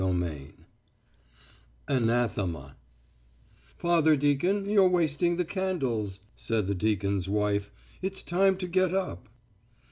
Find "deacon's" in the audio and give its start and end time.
6.73-7.29